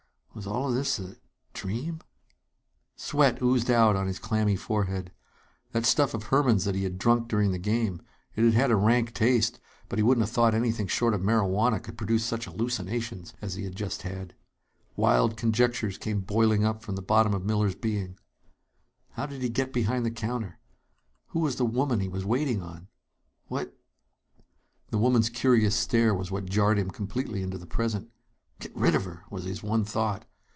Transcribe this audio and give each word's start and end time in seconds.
Was 0.33 0.47
all 0.47 0.71
this 0.71 0.97
a 0.97 1.03
a 1.07 1.15
dream? 1.53 1.99
Sweat 2.95 3.41
oozed 3.41 3.69
out 3.69 3.97
on 3.97 4.07
his 4.07 4.17
clammy 4.17 4.55
forehead. 4.55 5.11
That 5.73 5.85
stuff 5.85 6.13
of 6.13 6.23
Herman's 6.27 6.63
that 6.63 6.73
he 6.73 6.83
had 6.83 6.97
drunk 6.97 7.27
during 7.27 7.51
the 7.51 7.59
game 7.59 8.01
it 8.35 8.45
had 8.45 8.53
had 8.53 8.71
a 8.71 8.77
rank 8.77 9.13
taste, 9.13 9.59
but 9.89 9.99
he 9.99 10.03
wouldn't 10.03 10.25
have 10.25 10.33
thought 10.33 10.55
anything 10.55 10.87
short 10.87 11.13
of 11.13 11.19
marihuana 11.21 11.83
could 11.83 11.97
produce 11.97 12.23
such 12.23 12.45
hallucinations 12.45 13.33
as 13.41 13.55
he 13.55 13.65
had 13.65 13.75
just 13.75 14.03
had. 14.03 14.33
Wild 14.95 15.35
conjectures 15.35 15.97
came 15.97 16.21
boiling 16.21 16.63
up 16.63 16.81
from 16.81 16.95
the 16.95 17.01
bottom 17.01 17.33
of 17.33 17.43
Miller's 17.43 17.75
being. 17.75 18.17
How 19.11 19.25
did 19.25 19.41
he 19.41 19.49
get 19.49 19.73
behind 19.73 20.05
the 20.05 20.11
counter? 20.11 20.59
Who 21.27 21.41
was 21.41 21.57
the 21.57 21.65
woman 21.65 21.99
he 21.99 22.07
was 22.09 22.25
waiting 22.25 22.61
on? 22.61 22.87
What 23.47 23.77
The 24.91 24.97
woman's 24.97 25.29
curious 25.29 25.75
stare 25.75 26.15
was 26.15 26.31
what 26.31 26.45
jarred 26.45 26.79
him 26.79 26.89
completely 26.89 27.43
into 27.43 27.57
the 27.57 27.67
present. 27.67 28.09
Get 28.59 28.75
rid 28.75 28.93
of 28.93 29.05
her! 29.05 29.23
was 29.31 29.45
his 29.45 29.63
one 29.63 29.85
thought. 29.85 30.25